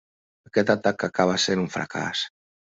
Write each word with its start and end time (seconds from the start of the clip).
Aquest 0.49 0.71
atac 0.75 1.05
acaba 1.09 1.37
sent 1.45 1.63
un 1.67 1.69
fracàs. 1.77 2.25